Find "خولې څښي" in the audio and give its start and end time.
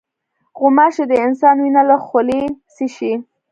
2.05-3.13